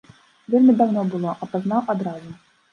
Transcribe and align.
Вельмі 0.53 0.75
даўно 0.79 1.05
было, 1.13 1.37
а 1.41 1.51
пазнаў 1.53 1.81
адразу. 1.97 2.37